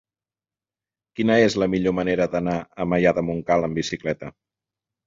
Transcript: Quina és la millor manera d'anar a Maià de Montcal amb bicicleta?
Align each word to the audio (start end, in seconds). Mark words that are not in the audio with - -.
Quina 1.19 1.35
és 1.49 1.57
la 1.65 1.69
millor 1.75 1.95
manera 1.99 2.29
d'anar 2.33 2.59
a 2.59 2.89
Maià 2.95 3.17
de 3.21 3.29
Montcal 3.31 3.71
amb 3.71 3.83
bicicleta? 3.83 4.35